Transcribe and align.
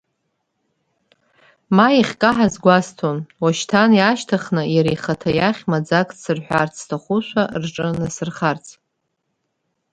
Ма 1.75 1.87
иахькаҳаз 1.93 2.55
гәасҭон, 2.63 3.17
уашьҭан 3.41 3.89
иаашьҭыхны 3.95 4.63
иара 4.75 4.91
ихаҭа 4.95 5.31
иахь 5.33 5.61
маӡак 5.69 6.09
дсырҳәарц 6.15 6.75
сҭахушәа 6.81 7.43
рҿы 7.63 7.87
насырхарц. 7.99 8.65